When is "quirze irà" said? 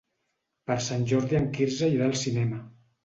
1.59-2.09